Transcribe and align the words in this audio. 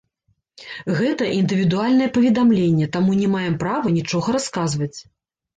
Гэта 0.99 1.27
індывідуальнае 1.41 2.07
паведамленне, 2.15 2.87
таму 2.97 3.11
не 3.21 3.29
маем 3.35 3.55
права 3.63 3.87
нічога 3.99 4.27
расказваць. 4.39 4.95